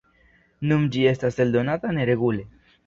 Nun 0.71 0.87
ĝi 0.95 1.05
estas 1.11 1.39
eldonata 1.47 1.97
neregule. 2.01 2.49